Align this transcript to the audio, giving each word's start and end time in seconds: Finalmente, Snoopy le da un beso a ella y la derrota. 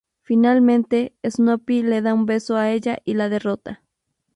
Finalmente, 0.23 1.15
Snoopy 1.23 1.83
le 1.83 2.01
da 2.01 2.15
un 2.15 2.25
beso 2.25 2.55
a 2.55 2.71
ella 2.71 2.97
y 3.05 3.13
la 3.13 3.29
derrota. 3.29 3.83